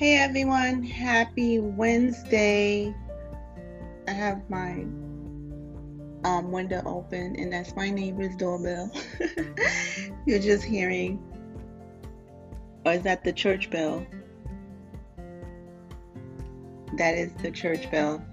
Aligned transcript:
Hey 0.00 0.16
everyone, 0.16 0.82
happy 0.82 1.58
Wednesday. 1.58 2.94
I 4.08 4.10
have 4.10 4.48
my 4.48 4.86
um, 6.24 6.50
window 6.50 6.80
open, 6.86 7.36
and 7.36 7.52
that's 7.52 7.76
my 7.76 7.90
neighbor's 7.90 8.34
doorbell. 8.36 8.90
You're 10.26 10.38
just 10.38 10.64
hearing, 10.64 11.22
or 12.86 12.94
is 12.94 13.02
that 13.02 13.24
the 13.24 13.32
church 13.34 13.68
bell? 13.68 14.06
That 16.96 17.14
is 17.14 17.34
the 17.42 17.50
church 17.50 17.90
bell. 17.90 18.24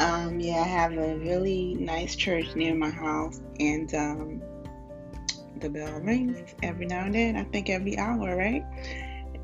Um, 0.00 0.38
yeah, 0.38 0.60
I 0.60 0.68
have 0.68 0.92
a 0.92 1.16
really 1.16 1.76
nice 1.76 2.14
church 2.14 2.54
near 2.54 2.74
my 2.74 2.90
house, 2.90 3.40
and 3.58 3.94
um, 3.94 4.42
the 5.60 5.70
bell 5.70 5.98
rings 6.00 6.54
every 6.62 6.84
now 6.84 7.06
and 7.06 7.14
then. 7.14 7.36
I 7.36 7.44
think 7.44 7.70
every 7.70 7.96
hour, 7.96 8.36
right? 8.36 8.66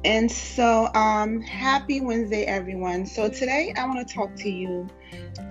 And 0.04 0.30
so, 0.30 0.92
um, 0.94 1.40
happy 1.40 2.00
Wednesday, 2.00 2.44
everyone. 2.44 3.06
So, 3.06 3.28
today 3.28 3.72
I 3.76 3.86
want 3.86 4.06
to 4.06 4.14
talk 4.14 4.34
to 4.36 4.50
you 4.50 4.88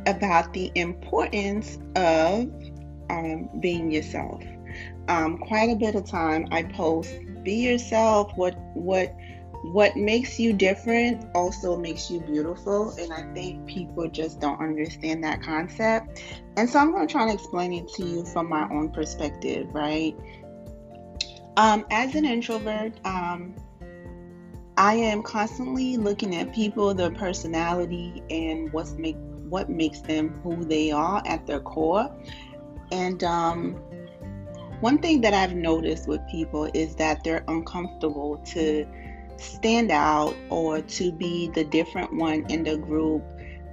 about 0.05 0.54
the 0.54 0.71
importance 0.76 1.77
of 1.95 2.49
um, 3.09 3.49
being 3.59 3.91
yourself. 3.91 4.44
Um, 5.08 5.38
quite 5.38 5.70
a 5.70 5.76
bit 5.76 5.95
of 5.95 6.05
time 6.05 6.48
I 6.52 6.63
post 6.63 7.12
be 7.44 7.54
yourself. 7.54 8.31
What 8.35 8.58
what 8.73 9.16
what 9.71 9.95
makes 9.95 10.40
you 10.40 10.54
different 10.54 11.26
also 11.34 11.77
makes 11.77 12.12
you 12.12 12.20
beautiful, 12.21 12.91
and 12.99 13.12
I 13.12 13.21
think 13.34 13.66
people 13.66 14.07
just 14.09 14.40
don't 14.40 14.59
understand 14.59 15.23
that 15.23 15.41
concept. 15.41 16.21
And 16.57 16.70
so 16.70 16.80
I'm 16.80 16.91
going 16.91 17.07
to 17.07 17.12
try 17.12 17.27
to 17.27 17.34
explain 17.34 17.73
it 17.73 17.88
to 17.93 18.05
you 18.05 18.26
from 18.26 18.49
my 18.49 18.70
own 18.70 18.91
perspective, 18.91 19.68
right? 19.73 20.16
Um, 21.57 21.85
as 21.90 22.16
an 22.16 22.26
introvert, 22.26 22.93
um, 23.05 23.55
I 24.78 24.96
am 24.96 25.24
constantly 25.24 25.98
looking 25.98 26.36
at 26.36 26.54
people, 26.54 26.94
their 26.94 27.12
personality, 27.12 28.22
and 28.30 28.72
what's 28.74 28.94
make 28.94 29.16
what 29.49 29.70
makes 29.70 30.02
them 30.02 30.40
who 30.44 30.66
they 30.66 30.91
are 30.91 31.22
at 31.26 31.46
their 31.46 31.60
core. 31.60 32.13
And 32.91 33.24
um, 33.24 33.74
one 34.82 34.98
thing 34.98 35.22
that 35.22 35.34
I've 35.34 35.55
noticed 35.55 36.08
with 36.08 36.20
people 36.30 36.70
is 36.74 36.96
that 36.96 37.24
they're 37.24 37.44
uncomfortable 37.48 38.41
to 38.48 38.86
stand 39.38 39.91
out 39.91 40.36
or 40.49 40.82
to 40.82 41.12
be 41.12 41.49
the 41.49 41.64
different 41.64 42.14
one 42.14 42.46
in 42.49 42.64
the 42.64 42.77
group, 42.77 43.24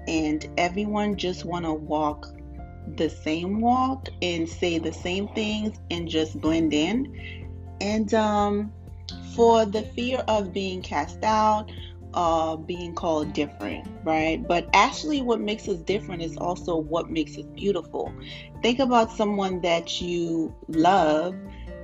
and 0.07 0.47
everyone 0.57 1.17
just 1.17 1.45
want 1.45 1.65
to 1.65 1.73
walk 1.73 2.27
the 2.97 3.09
same 3.09 3.61
walk 3.61 4.09
and 4.21 4.49
say 4.49 4.79
the 4.79 4.93
same 4.93 5.29
things 5.29 5.79
and 5.91 6.09
just 6.09 6.41
blend 6.41 6.73
in. 6.73 7.49
And 7.81 8.13
um, 8.15 8.73
for 9.35 9.65
the 9.65 9.83
fear 9.83 10.19
of 10.29 10.53
being 10.53 10.83
cast 10.83 11.23
out, 11.23 11.71
uh, 12.15 12.57
being 12.57 12.95
called 12.95 13.33
different, 13.33 13.89
right? 14.05 14.47
But 14.47 14.69
actually, 14.75 15.23
what 15.23 15.41
makes 15.41 15.69
us 15.69 15.79
different 15.79 16.23
is 16.23 16.37
also 16.37 16.77
what 16.77 17.11
makes 17.11 17.37
us 17.39 17.45
beautiful. 17.55 18.13
Think 18.63 18.79
about 18.79 19.11
someone 19.11 19.61
that 19.63 20.01
you 20.01 20.55
love, 20.69 21.35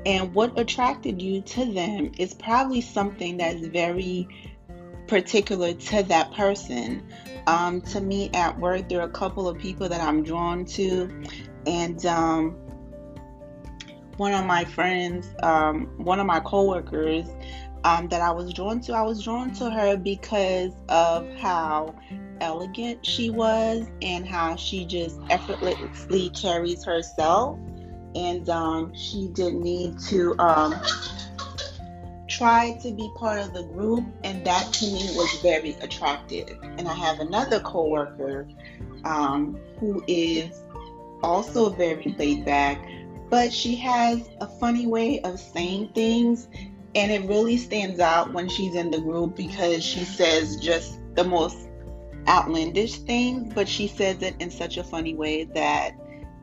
and 0.05 0.33
what 0.35 0.59
attracted 0.59 1.21
you 1.21 1.41
to 1.43 1.73
them 1.73 2.13
is 2.19 2.35
probably 2.35 2.81
something 2.81 3.39
that's 3.39 3.67
very 3.67 4.29
particular 5.07 5.73
to 5.73 6.03
that 6.05 6.33
person. 6.35 7.03
Um, 7.47 7.81
to 7.83 8.01
me, 8.01 8.31
at 8.35 8.59
work, 8.59 8.89
there 8.91 9.01
are 9.01 9.09
a 9.09 9.11
couple 9.11 9.49
of 9.49 9.59
people 9.59 9.89
that 9.89 10.03
I'm 10.03 10.23
drawn 10.23 10.67
to, 10.67 11.11
and 11.67 12.05
um, 12.05 12.57
one 14.19 14.35
of 14.35 14.45
my 14.45 14.65
friends, 14.65 15.29
um, 15.43 15.87
one 15.97 16.21
of 16.21 16.27
my 16.27 16.41
coworkers 16.41 17.27
um, 17.85 18.09
that 18.09 18.21
I 18.21 18.31
was 18.33 18.53
drawn 18.53 18.81
to, 18.83 18.93
I 18.93 19.03
was 19.03 19.23
drawn 19.23 19.53
to 19.55 19.71
her 19.71 19.97
because 19.97 20.73
of 20.89 21.27
how 21.37 21.95
elegant 22.41 23.07
she 23.07 23.31
was 23.31 23.87
and 24.03 24.27
how 24.27 24.57
she 24.57 24.85
just 24.85 25.19
effortlessly 25.31 26.31
carries 26.31 26.85
herself. 26.85 27.59
And 28.15 28.49
um, 28.49 28.93
she 28.95 29.29
didn't 29.29 29.63
need 29.63 29.99
to 30.09 30.37
um, 30.41 30.75
try 32.27 32.77
to 32.83 32.91
be 32.91 33.09
part 33.17 33.39
of 33.39 33.55
the 33.55 33.65
group, 33.65 34.05
and 34.25 34.45
that 34.45 34.73
to 34.73 34.87
me 34.87 35.11
was 35.15 35.31
very 35.43 35.73
attractive. 35.81 36.59
And 36.63 36.89
I 36.89 36.95
have 36.95 37.21
another 37.21 37.61
coworker 37.61 38.49
um, 39.05 39.61
who 39.79 40.03
is 40.09 40.63
also 41.23 41.71
very 41.71 42.15
laid 42.19 42.45
back 42.45 42.81
but 43.31 43.53
she 43.53 43.77
has 43.77 44.29
a 44.41 44.47
funny 44.47 44.87
way 44.87 45.21
of 45.21 45.39
saying 45.39 45.91
things 45.95 46.49
and 46.95 47.13
it 47.13 47.29
really 47.29 47.57
stands 47.57 48.01
out 48.01 48.33
when 48.33 48.49
she's 48.49 48.75
in 48.75 48.91
the 48.91 49.01
group 49.01 49.37
because 49.37 49.85
she 49.85 50.05
says 50.05 50.57
just 50.57 50.99
the 51.15 51.25
most 51.25 51.69
outlandish 52.27 52.99
things 53.01 53.53
but 53.55 53.69
she 53.69 53.87
says 53.87 54.23
it 54.23 54.35
in 54.41 54.51
such 54.51 54.77
a 54.77 54.85
funny 54.85 55.15
way 55.15 55.45
that 55.45 55.93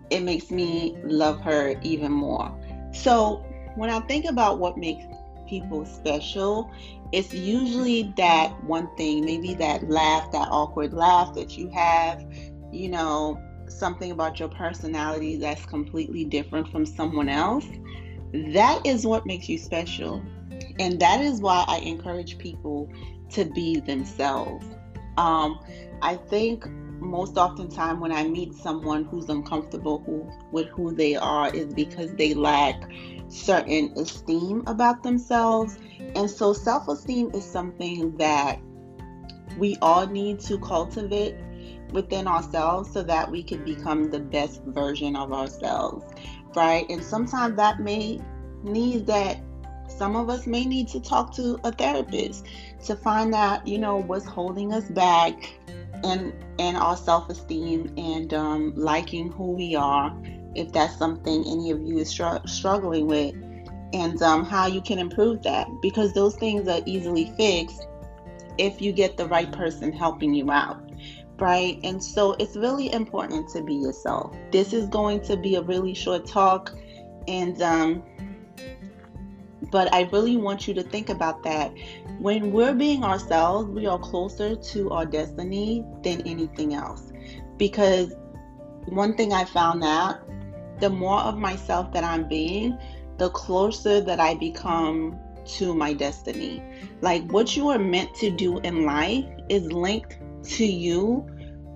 it 0.09 0.21
makes 0.21 0.51
me 0.51 0.95
love 1.03 1.41
her 1.41 1.75
even 1.81 2.11
more. 2.11 2.53
So 2.93 3.43
when 3.75 3.89
i 3.89 3.99
think 4.01 4.25
about 4.25 4.59
what 4.59 4.77
makes 4.77 5.05
people 5.47 5.85
special 5.85 6.71
it's 7.11 7.33
usually 7.33 8.13
that 8.17 8.51
one 8.63 8.93
thing 8.95 9.23
maybe 9.23 9.53
that 9.53 9.87
laugh 9.89 10.31
that 10.31 10.47
awkward 10.49 10.91
laugh 10.93 11.33
that 11.35 11.55
you 11.57 11.69
have 11.69 12.25
you 12.71 12.89
know 12.89 13.39
something 13.69 14.11
about 14.11 14.39
your 14.39 14.49
personality 14.49 15.37
that's 15.37 15.65
completely 15.65 16.25
different 16.25 16.67
from 16.69 16.85
someone 16.85 17.29
else, 17.29 17.65
that 18.53 18.81
is 18.85 19.05
what 19.05 19.25
makes 19.25 19.49
you 19.49 19.57
special. 19.57 20.23
And 20.79 20.99
that 20.99 21.21
is 21.21 21.41
why 21.41 21.63
I 21.67 21.77
encourage 21.79 22.37
people 22.37 22.89
to 23.31 23.45
be 23.45 23.79
themselves. 23.79 24.65
Um, 25.17 25.59
I 26.01 26.15
think 26.15 26.65
most 26.99 27.37
oftentimes 27.37 27.99
when 27.99 28.11
I 28.11 28.27
meet 28.27 28.53
someone 28.53 29.05
who's 29.05 29.29
uncomfortable 29.29 30.03
who, 30.05 30.29
with 30.51 30.67
who 30.69 30.93
they 30.93 31.15
are 31.15 31.53
is 31.53 31.73
because 31.73 32.13
they 32.15 32.33
lack 32.33 32.89
certain 33.27 33.93
esteem 33.97 34.63
about 34.67 35.03
themselves. 35.03 35.77
And 36.15 36.29
so 36.29 36.53
self 36.53 36.87
esteem 36.87 37.31
is 37.33 37.45
something 37.45 38.15
that 38.17 38.59
we 39.57 39.77
all 39.81 40.07
need 40.07 40.39
to 40.41 40.57
cultivate 40.59 41.35
within 41.95 42.27
ourselves 42.27 42.91
so 42.91 43.01
that 43.01 43.31
we 43.31 43.41
can 43.41 43.63
become 43.65 44.11
the 44.11 44.19
best 44.19 44.61
version 44.65 45.15
of 45.15 45.33
ourselves, 45.33 46.05
right? 46.55 46.85
And 46.89 47.03
sometimes 47.03 47.55
that 47.55 47.79
may 47.79 48.21
need 48.63 49.07
that 49.07 49.39
some 49.87 50.15
of 50.15 50.29
us 50.29 50.45
may 50.45 50.65
need 50.65 50.87
to 50.89 50.99
talk 50.99 51.33
to 51.35 51.59
a 51.63 51.71
therapist 51.71 52.45
to 52.85 52.95
find 52.95 53.33
out, 53.33 53.65
you 53.67 53.79
know, 53.79 53.97
what's 53.97 54.25
holding 54.25 54.73
us 54.73 54.85
back 54.89 55.33
and 56.03 56.33
and 56.59 56.77
our 56.77 56.95
self-esteem 56.95 57.93
and 57.97 58.33
um, 58.33 58.73
liking 58.75 59.31
who 59.31 59.51
we 59.51 59.75
are, 59.75 60.15
if 60.55 60.71
that's 60.71 60.97
something 60.97 61.43
any 61.47 61.71
of 61.71 61.81
you 61.81 61.97
is 61.97 62.09
str- 62.09 62.45
struggling 62.45 63.07
with, 63.07 63.33
and 63.93 64.21
um, 64.21 64.43
how 64.43 64.65
you 64.67 64.81
can 64.81 64.99
improve 64.99 65.41
that 65.43 65.67
because 65.81 66.13
those 66.13 66.35
things 66.35 66.67
are 66.67 66.81
easily 66.85 67.31
fixed 67.37 67.87
if 68.57 68.81
you 68.81 68.91
get 68.91 69.17
the 69.17 69.27
right 69.27 69.51
person 69.51 69.91
helping 69.91 70.33
you 70.33 70.49
out 70.49 70.84
right? 71.39 71.79
And 71.83 72.03
so 72.03 72.33
it's 72.33 72.55
really 72.55 72.91
important 72.93 73.49
to 73.49 73.61
be 73.61 73.75
yourself. 73.75 74.35
This 74.51 74.73
is 74.73 74.87
going 74.87 75.21
to 75.21 75.37
be 75.37 75.55
a 75.55 75.61
really 75.61 75.93
short 75.93 76.25
talk, 76.25 76.75
and 77.27 77.61
um, 77.61 78.03
but 79.71 79.93
I 79.93 80.03
really 80.11 80.37
want 80.37 80.67
you 80.67 80.73
to 80.75 80.83
think 80.83 81.09
about 81.09 81.43
that. 81.43 81.73
When 82.19 82.51
we're 82.51 82.73
being 82.73 83.03
ourselves, 83.03 83.69
we 83.69 83.87
are 83.87 83.99
closer 83.99 84.55
to 84.55 84.89
our 84.91 85.05
destiny 85.05 85.83
than 86.03 86.21
anything 86.21 86.73
else. 86.73 87.11
Because 87.57 88.13
one 88.85 89.15
thing 89.15 89.33
I 89.33 89.45
found 89.45 89.83
out 89.83 90.19
the 90.79 90.89
more 90.89 91.19
of 91.19 91.37
myself 91.37 91.91
that 91.93 92.03
I'm 92.03 92.27
being, 92.27 92.77
the 93.17 93.29
closer 93.29 94.01
that 94.01 94.19
I 94.19 94.35
become 94.35 95.17
to 95.45 95.73
my 95.73 95.93
destiny. 95.93 96.61
Like 97.01 97.29
what 97.31 97.55
you 97.55 97.69
are 97.69 97.79
meant 97.79 98.13
to 98.15 98.29
do 98.29 98.59
in 98.59 98.85
life 98.85 99.25
is 99.49 99.71
linked 99.71 100.17
to 100.45 100.65
you 100.65 101.27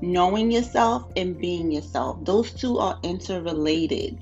knowing 0.02 0.52
yourself 0.52 1.12
and 1.16 1.38
being 1.38 1.72
yourself. 1.72 2.24
Those 2.24 2.54
two 2.54 2.78
are 2.78 3.00
interrelated. 3.04 4.18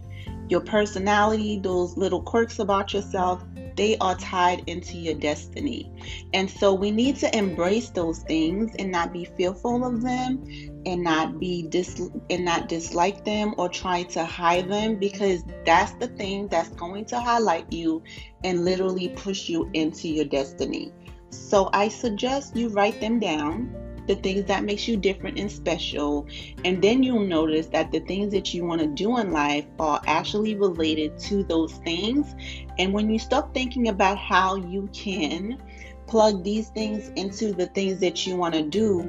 Your 0.49 0.61
personality, 0.61 1.59
those 1.61 1.97
little 1.97 2.21
quirks 2.21 2.59
about 2.59 2.93
yourself, 2.93 3.43
they 3.75 3.95
are 3.99 4.15
tied 4.15 4.63
into 4.65 4.97
your 4.97 5.13
destiny. 5.13 5.91
And 6.33 6.49
so 6.49 6.73
we 6.73 6.89
need 6.89 7.17
to 7.17 7.37
embrace 7.37 7.89
those 7.89 8.19
things 8.19 8.73
and 8.79 8.91
not 8.91 9.13
be 9.13 9.25
fearful 9.37 9.85
of 9.85 10.01
them 10.01 10.43
and 10.85 11.03
not 11.03 11.39
be 11.39 11.67
dis 11.67 12.01
and 12.29 12.43
not 12.43 12.69
dislike 12.69 13.23
them 13.23 13.53
or 13.57 13.69
try 13.69 14.03
to 14.03 14.25
hide 14.25 14.69
them 14.69 14.95
because 14.95 15.43
that's 15.63 15.91
the 15.93 16.07
thing 16.07 16.47
that's 16.47 16.69
going 16.69 17.05
to 17.05 17.19
highlight 17.19 17.71
you 17.71 18.01
and 18.43 18.65
literally 18.65 19.09
push 19.09 19.47
you 19.47 19.69
into 19.73 20.07
your 20.07 20.25
destiny. 20.25 20.91
So 21.29 21.69
I 21.71 21.89
suggest 21.89 22.55
you 22.55 22.69
write 22.69 22.99
them 22.99 23.19
down 23.19 23.86
the 24.07 24.15
things 24.15 24.45
that 24.45 24.63
makes 24.63 24.87
you 24.87 24.97
different 24.97 25.37
and 25.39 25.51
special. 25.51 26.27
And 26.65 26.81
then 26.81 27.03
you'll 27.03 27.19
notice 27.19 27.67
that 27.67 27.91
the 27.91 27.99
things 28.01 28.31
that 28.33 28.53
you 28.53 28.65
want 28.65 28.81
to 28.81 28.87
do 28.87 29.17
in 29.17 29.31
life 29.31 29.65
are 29.79 30.01
actually 30.07 30.55
related 30.55 31.17
to 31.19 31.43
those 31.43 31.73
things. 31.73 32.35
And 32.79 32.93
when 32.93 33.09
you 33.09 33.19
start 33.19 33.53
thinking 33.53 33.89
about 33.89 34.17
how 34.17 34.55
you 34.55 34.89
can 34.93 35.61
plug 36.07 36.43
these 36.43 36.69
things 36.69 37.09
into 37.15 37.53
the 37.53 37.67
things 37.67 37.99
that 37.99 38.25
you 38.25 38.37
want 38.37 38.55
to 38.55 38.63
do, 38.63 39.01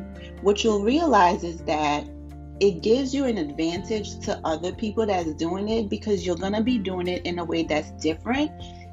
what 0.42 0.64
you'll 0.64 0.82
realize 0.82 1.44
is 1.44 1.58
that 1.62 2.04
it 2.60 2.82
gives 2.82 3.14
you 3.14 3.24
an 3.24 3.38
advantage 3.38 4.18
to 4.20 4.40
other 4.44 4.72
people 4.72 5.06
that's 5.06 5.32
doing 5.34 5.68
it 5.68 5.88
because 5.88 6.26
you're 6.26 6.36
going 6.36 6.52
to 6.52 6.62
be 6.62 6.76
doing 6.76 7.06
it 7.06 7.24
in 7.24 7.38
a 7.38 7.44
way 7.44 7.62
that's 7.62 7.90
different, 8.02 8.50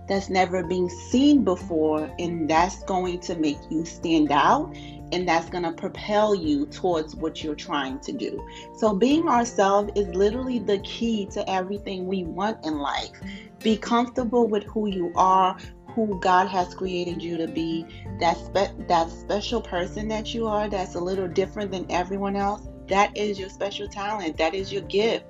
that's 0.07 0.29
never 0.29 0.63
been 0.63 0.89
seen 0.89 1.43
before, 1.43 2.09
and 2.19 2.49
that's 2.49 2.83
going 2.83 3.19
to 3.21 3.35
make 3.35 3.57
you 3.69 3.85
stand 3.85 4.31
out 4.31 4.73
and 5.11 5.27
that's 5.27 5.49
going 5.49 5.63
to 5.63 5.71
propel 5.71 6.35
you 6.35 6.65
towards 6.67 7.15
what 7.15 7.43
you're 7.43 7.55
trying 7.55 7.99
to 7.99 8.11
do. 8.11 8.43
So, 8.75 8.93
being 8.93 9.27
ourselves 9.27 9.91
is 9.95 10.07
literally 10.15 10.59
the 10.59 10.79
key 10.79 11.27
to 11.27 11.49
everything 11.49 12.07
we 12.07 12.23
want 12.23 12.65
in 12.65 12.79
life. 12.79 13.11
Be 13.59 13.77
comfortable 13.77 14.47
with 14.47 14.63
who 14.63 14.87
you 14.87 15.11
are, 15.15 15.57
who 15.89 16.19
God 16.19 16.47
has 16.47 16.73
created 16.73 17.21
you 17.21 17.37
to 17.37 17.47
be, 17.47 17.85
that 18.19 18.37
spe- 18.37 18.87
that 18.87 19.09
special 19.09 19.61
person 19.61 20.07
that 20.09 20.33
you 20.33 20.47
are 20.47 20.67
that's 20.67 20.95
a 20.95 20.99
little 20.99 21.27
different 21.27 21.71
than 21.71 21.85
everyone 21.89 22.35
else. 22.35 22.67
That 22.87 23.15
is 23.17 23.39
your 23.39 23.49
special 23.49 23.87
talent. 23.87 24.37
That 24.37 24.53
is 24.53 24.71
your 24.71 24.83
gift. 24.83 25.25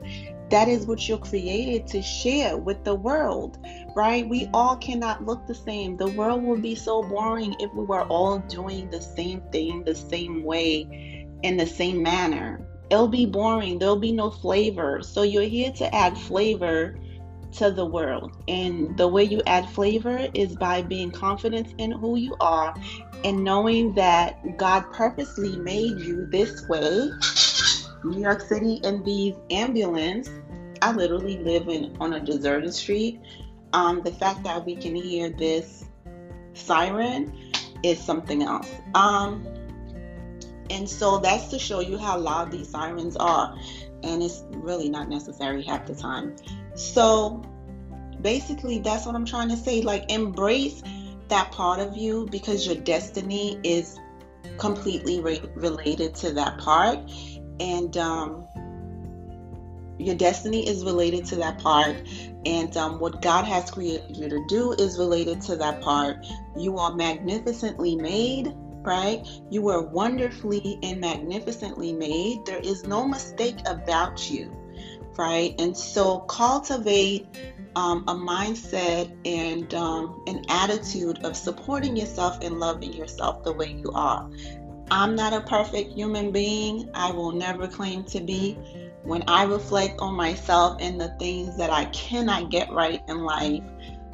That 0.49 0.67
is 0.67 0.85
what 0.85 1.07
you're 1.07 1.17
created 1.17 1.87
to 1.87 2.01
share 2.01 2.57
with 2.57 2.83
the 2.83 2.95
world, 2.95 3.57
right? 3.95 4.27
We 4.27 4.49
all 4.53 4.77
cannot 4.77 5.25
look 5.25 5.47
the 5.47 5.55
same. 5.55 5.97
The 5.97 6.07
world 6.07 6.43
will 6.43 6.59
be 6.59 6.75
so 6.75 7.01
boring 7.01 7.55
if 7.59 7.73
we 7.73 7.83
were 7.83 8.03
all 8.03 8.39
doing 8.39 8.89
the 8.89 9.01
same 9.01 9.41
thing 9.51 9.83
the 9.83 9.95
same 9.95 10.43
way 10.43 11.27
in 11.43 11.57
the 11.57 11.65
same 11.65 12.03
manner. 12.03 12.61
It'll 12.89 13.07
be 13.07 13.25
boring. 13.25 13.79
There'll 13.79 13.95
be 13.95 14.11
no 14.11 14.29
flavor. 14.29 15.01
So 15.01 15.23
you're 15.23 15.43
here 15.43 15.71
to 15.73 15.95
add 15.95 16.17
flavor 16.17 16.95
to 17.53 17.71
the 17.71 17.85
world. 17.85 18.43
And 18.47 18.95
the 18.97 19.07
way 19.07 19.23
you 19.23 19.41
add 19.47 19.69
flavor 19.69 20.27
is 20.33 20.55
by 20.55 20.81
being 20.81 21.11
confident 21.11 21.73
in 21.77 21.91
who 21.91 22.17
you 22.17 22.35
are 22.39 22.75
and 23.23 23.43
knowing 23.43 23.93
that 23.95 24.57
God 24.57 24.81
purposely 24.91 25.57
made 25.57 25.99
you 25.99 26.27
this 26.27 26.67
way. 26.67 27.09
New 28.05 28.21
York 28.21 28.41
City 28.41 28.75
in 28.83 29.03
these 29.03 29.35
ambulance, 29.49 30.29
I 30.81 30.91
literally 30.91 31.37
live 31.39 31.67
in 31.67 31.95
on 31.99 32.13
a 32.13 32.19
deserted 32.19 32.73
street. 32.73 33.19
Um, 33.73 34.01
the 34.03 34.11
fact 34.11 34.43
that 34.43 34.65
we 34.65 34.75
can 34.75 34.95
hear 34.95 35.29
this 35.29 35.85
siren 36.53 37.35
is 37.83 37.99
something 37.99 38.43
else. 38.43 38.69
Um, 38.93 39.45
and 40.69 40.89
so 40.89 41.17
that's 41.17 41.47
to 41.47 41.59
show 41.59 41.79
you 41.79 41.97
how 41.97 42.17
loud 42.17 42.51
these 42.51 42.69
sirens 42.69 43.15
are. 43.17 43.57
And 44.03 44.21
it's 44.21 44.43
really 44.51 44.89
not 44.89 45.09
necessary 45.09 45.63
half 45.63 45.85
the 45.85 45.95
time. 45.95 46.35
So 46.75 47.43
basically, 48.21 48.79
that's 48.79 49.05
what 49.05 49.15
I'm 49.15 49.25
trying 49.25 49.49
to 49.49 49.57
say. 49.57 49.81
Like, 49.81 50.11
embrace 50.11 50.81
that 51.27 51.51
part 51.51 51.79
of 51.79 51.97
you 51.97 52.27
because 52.31 52.65
your 52.65 52.75
destiny 52.75 53.59
is 53.63 53.99
completely 54.57 55.19
re- 55.19 55.41
related 55.55 56.15
to 56.15 56.31
that 56.33 56.57
part. 56.59 56.99
And 57.59 57.95
um, 57.97 58.47
your 59.97 60.15
destiny 60.15 60.67
is 60.67 60.83
related 60.83 61.25
to 61.25 61.35
that 61.37 61.59
part. 61.59 61.95
And 62.45 62.75
um, 62.77 62.99
what 62.99 63.21
God 63.21 63.45
has 63.45 63.71
created 63.71 64.15
you 64.17 64.29
to 64.29 64.45
do 64.47 64.73
is 64.73 64.99
related 64.99 65.41
to 65.43 65.55
that 65.57 65.81
part. 65.81 66.25
You 66.57 66.77
are 66.77 66.93
magnificently 66.95 67.95
made 67.95 68.53
right? 68.85 69.25
You 69.49 69.63
were 69.63 69.81
wonderfully 69.81 70.77
and 70.83 71.01
magnificently 71.01 71.91
made. 71.91 72.45
There 72.45 72.59
is 72.59 72.83
no 72.83 73.07
mistake 73.07 73.57
about 73.65 74.29
you 74.29 74.55
right? 75.17 75.55
And 75.59 75.75
so 75.75 76.19
cultivate 76.19 77.27
um, 77.75 78.03
a 78.07 78.15
mindset 78.15 79.15
and 79.25 79.73
um, 79.73 80.23
an 80.27 80.43
attitude 80.49 81.23
of 81.25 81.35
supporting 81.35 81.95
yourself 81.95 82.39
and 82.41 82.59
loving 82.59 82.93
yourself 82.93 83.43
the 83.43 83.53
way 83.53 83.73
you 83.73 83.91
are. 83.93 84.29
I'm 84.91 85.15
not 85.15 85.33
a 85.33 85.41
perfect 85.41 85.93
human 85.93 86.31
being. 86.31 86.89
I 86.93 87.11
will 87.11 87.31
never 87.31 87.67
claim 87.67 88.03
to 88.05 88.21
be. 88.21 88.57
When 89.03 89.23
I 89.27 89.43
reflect 89.43 89.99
on 89.99 90.15
myself 90.15 90.77
and 90.79 90.99
the 90.99 91.15
things 91.19 91.57
that 91.57 91.69
I 91.69 91.85
cannot 91.85 92.49
get 92.49 92.71
right 92.71 93.01
in 93.07 93.23
life, 93.23 93.63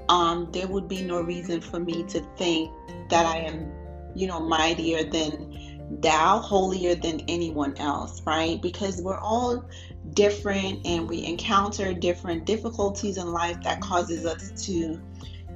um, 0.09 0.49
there 0.51 0.67
would 0.67 0.87
be 0.87 1.01
no 1.01 1.21
reason 1.21 1.61
for 1.61 1.79
me 1.79 2.03
to 2.03 2.21
think 2.37 2.71
that 3.09 3.25
I 3.25 3.39
am, 3.39 3.71
you 4.15 4.27
know, 4.27 4.39
mightier 4.39 5.03
than 5.03 5.99
thou, 6.01 6.39
holier 6.39 6.95
than 6.95 7.21
anyone 7.27 7.75
else, 7.77 8.21
right? 8.25 8.61
Because 8.61 9.01
we're 9.01 9.19
all 9.19 9.65
different 10.13 10.85
and 10.85 11.07
we 11.07 11.25
encounter 11.25 11.93
different 11.93 12.45
difficulties 12.45 13.17
in 13.17 13.31
life 13.31 13.61
that 13.63 13.79
causes 13.81 14.25
us 14.25 14.65
to 14.65 14.99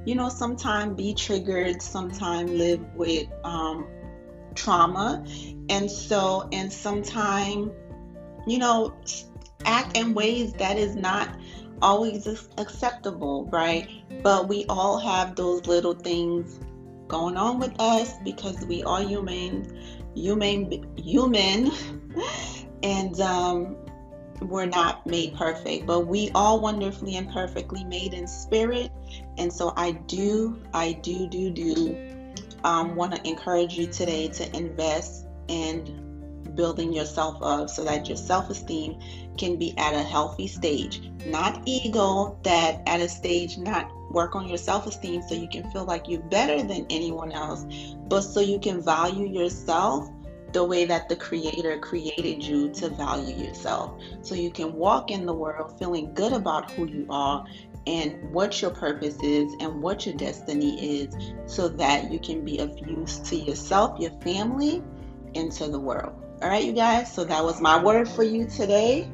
you 0.04 0.14
know 0.14 0.28
sometimes 0.28 0.96
be 0.96 1.12
triggered 1.12 1.82
sometimes 1.82 2.50
live 2.52 2.80
with 2.94 3.26
um, 3.44 3.86
trauma. 4.56 5.24
And 5.68 5.90
so 5.90 6.48
and 6.52 6.72
sometimes 6.72 7.72
you 8.46 8.58
know 8.58 8.94
act 9.64 9.96
in 9.96 10.14
ways 10.14 10.52
that 10.54 10.78
is 10.78 10.94
not 10.94 11.28
always 11.82 12.26
acceptable 12.58 13.48
right? 13.52 13.88
But 14.22 14.48
we 14.48 14.64
all 14.68 14.98
have 14.98 15.36
those 15.36 15.66
little 15.66 15.94
things 15.94 16.58
going 17.08 17.36
on 17.36 17.58
with 17.60 17.72
us 17.78 18.12
because 18.24 18.64
we 18.66 18.82
are 18.82 19.02
human 19.02 19.76
human 20.14 20.86
human. 20.96 21.70
And 22.82 23.18
um 23.20 23.76
we're 24.40 24.66
not 24.66 25.06
made 25.06 25.34
perfect, 25.34 25.86
but 25.86 26.06
we 26.06 26.30
all 26.34 26.60
wonderfully 26.60 27.16
and 27.16 27.30
perfectly 27.30 27.84
made 27.84 28.12
in 28.12 28.26
spirit. 28.26 28.90
And 29.38 29.52
so 29.52 29.72
I 29.76 29.92
do, 29.92 30.62
I 30.72 30.92
do, 30.92 31.26
do, 31.28 31.50
do 31.50 32.15
um, 32.66 32.96
want 32.96 33.14
to 33.14 33.26
encourage 33.26 33.78
you 33.78 33.86
today 33.86 34.26
to 34.26 34.56
invest 34.56 35.24
in 35.46 36.02
building 36.56 36.92
yourself 36.92 37.36
up 37.40 37.70
so 37.70 37.84
that 37.84 38.08
your 38.08 38.16
self 38.16 38.50
esteem 38.50 38.98
can 39.38 39.56
be 39.56 39.72
at 39.78 39.94
a 39.94 40.02
healthy 40.02 40.48
stage. 40.48 41.00
Not 41.26 41.62
ego, 41.64 42.36
that 42.42 42.82
at 42.86 43.00
a 43.00 43.08
stage, 43.08 43.56
not 43.56 43.88
work 44.10 44.34
on 44.34 44.48
your 44.48 44.58
self 44.58 44.86
esteem 44.86 45.22
so 45.22 45.36
you 45.36 45.48
can 45.48 45.70
feel 45.70 45.84
like 45.84 46.08
you're 46.08 46.20
better 46.22 46.60
than 46.62 46.86
anyone 46.90 47.30
else, 47.30 47.64
but 48.08 48.22
so 48.22 48.40
you 48.40 48.58
can 48.58 48.82
value 48.82 49.28
yourself 49.28 50.10
the 50.56 50.64
way 50.64 50.86
that 50.86 51.06
the 51.06 51.14
Creator 51.14 51.78
created 51.80 52.42
you 52.42 52.70
to 52.70 52.88
value 52.88 53.36
yourself. 53.36 54.00
So 54.22 54.34
you 54.34 54.50
can 54.50 54.72
walk 54.72 55.10
in 55.10 55.26
the 55.26 55.34
world 55.34 55.78
feeling 55.78 56.14
good 56.14 56.32
about 56.32 56.70
who 56.70 56.86
you 56.86 57.06
are 57.10 57.44
and 57.86 58.32
what 58.32 58.62
your 58.62 58.70
purpose 58.70 59.18
is 59.22 59.52
and 59.60 59.82
what 59.82 60.06
your 60.06 60.16
destiny 60.16 61.02
is 61.02 61.14
so 61.44 61.68
that 61.68 62.10
you 62.10 62.18
can 62.18 62.42
be 62.42 62.58
of 62.58 62.74
use 62.88 63.18
to 63.18 63.36
yourself, 63.36 64.00
your 64.00 64.12
family, 64.22 64.82
and 65.34 65.52
to 65.52 65.68
the 65.68 65.78
world. 65.78 66.14
All 66.40 66.48
right, 66.48 66.64
you 66.64 66.72
guys. 66.72 67.12
So 67.12 67.22
that 67.24 67.44
was 67.44 67.60
my 67.60 67.82
word 67.82 68.08
for 68.08 68.22
you 68.22 68.46
today. 68.46 69.10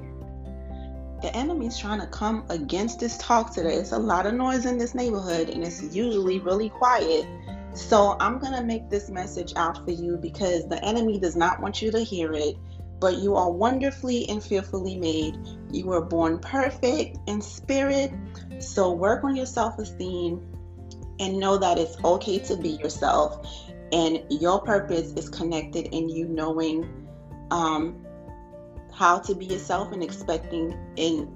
The 1.23 1.37
enemy's 1.37 1.77
trying 1.77 1.99
to 2.03 2.07
come 2.07 2.45
against 2.51 3.01
this 3.01 3.19
talk 3.19 3.53
today. 3.53 3.75
It's 3.75 3.91
a 3.91 3.99
lot 3.99 4.27
of 4.27 4.35
noise 4.35 4.65
in 4.65 4.79
this 4.79 4.95
neighborhood, 4.95 5.49
and 5.49 5.65
it's 5.65 5.83
usually 5.83 6.39
really 6.39 6.69
quiet. 6.69 7.27
So 7.75 8.17
I'm 8.21 8.39
going 8.39 8.53
to 8.53 8.63
make 8.63 8.91
this 8.91 9.09
message 9.09 9.53
out 9.57 9.85
for 9.85 9.91
you 9.93 10.17
because 10.17 10.69
the 10.69 10.83
enemy 10.85 11.19
does 11.19 11.37
not 11.37 11.61
want 11.61 11.81
you 11.81 11.91
to 11.93 12.01
hear 12.01 12.33
it. 12.33 12.57
But 13.01 13.19
you 13.19 13.35
are 13.35 13.51
wonderfully 13.51 14.29
and 14.29 14.43
fearfully 14.43 14.97
made. 14.97 15.37
You 15.73 15.87
were 15.87 16.05
born 16.05 16.39
perfect 16.39 17.19
in 17.27 17.41
spirit. 17.41 18.13
So 18.61 18.93
work 18.93 19.25
on 19.25 19.35
your 19.35 19.47
self 19.47 19.79
esteem 19.79 20.41
and 21.19 21.39
know 21.39 21.59
that 21.59 21.79
it's 21.79 21.97
okay 22.05 22.39
to 22.41 22.57
be 22.57 22.71
yourself. 22.71 23.47
And 23.93 24.23
your 24.31 24.61
purpose 24.61 25.13
is 25.15 25.29
connected 25.29 25.89
in 25.93 26.09
you 26.09 26.29
knowing 26.29 27.09
um, 27.51 28.05
how 28.93 29.19
to 29.21 29.35
be 29.35 29.47
yourself 29.47 29.93
and 29.93 30.03
expecting 30.03 30.77
in 30.97 31.35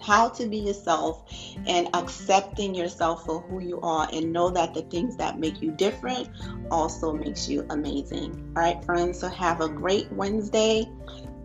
how 0.00 0.28
to 0.28 0.46
be 0.46 0.58
yourself 0.58 1.24
and 1.66 1.88
accepting 1.94 2.74
yourself 2.74 3.24
for 3.24 3.40
who 3.40 3.60
you 3.60 3.80
are 3.80 4.08
and 4.12 4.32
know 4.32 4.50
that 4.50 4.74
the 4.74 4.82
things 4.82 5.16
that 5.16 5.38
make 5.38 5.60
you 5.60 5.72
different 5.72 6.28
also 6.70 7.12
makes 7.12 7.48
you 7.48 7.66
amazing. 7.70 8.52
All 8.56 8.62
right, 8.62 8.84
friends, 8.84 9.20
so 9.20 9.28
have 9.28 9.60
a 9.60 9.68
great 9.68 10.10
Wednesday. 10.12 10.88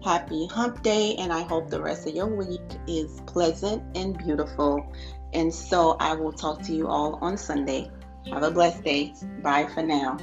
Happy 0.04 0.48
hump 0.48 0.84
day, 0.84 1.16
and 1.16 1.32
I 1.32 1.44
hope 1.44 1.70
the 1.70 1.82
rest 1.82 2.08
of 2.08 2.14
your 2.14 2.28
week 2.28 2.62
is 2.88 3.22
pleasant 3.26 3.82
and 3.96 4.18
beautiful. 4.18 4.86
And 5.32 5.54
so 5.54 5.96
I 6.00 6.14
will 6.14 6.34
talk 6.34 6.62
to 6.64 6.74
you 6.74 6.88
all 6.88 7.18
on 7.22 7.38
Sunday. 7.38 7.90
Have 8.32 8.44
a 8.44 8.52
blessed 8.52 8.84
day. 8.84 9.14
Bye 9.42 9.68
for 9.74 9.82
now. 9.82 10.18